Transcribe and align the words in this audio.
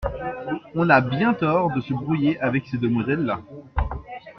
On 0.73 0.89
a 0.89 0.99
bien 0.99 1.35
tort 1.35 1.71
de 1.75 1.79
se 1.81 1.93
brouiller 1.93 2.39
avec 2.39 2.65
ces 2.65 2.79
demoiselles-là… 2.79 3.39